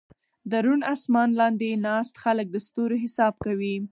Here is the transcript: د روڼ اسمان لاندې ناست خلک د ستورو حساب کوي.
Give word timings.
د 0.51 0.51
روڼ 0.65 0.79
اسمان 0.93 1.29
لاندې 1.39 1.69
ناست 1.85 2.15
خلک 2.23 2.47
د 2.51 2.57
ستورو 2.65 2.95
حساب 3.03 3.33
کوي. 3.45 3.75